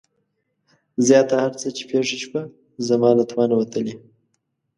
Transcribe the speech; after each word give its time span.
زياته 1.05 1.35
هر 1.43 1.53
څه 1.61 1.67
چې 1.75 1.83
پېښه 1.89 2.17
شوه 2.23 2.41
زما 2.87 3.09
له 3.19 3.23
توانه 3.31 3.55
وتلې. 3.57 3.95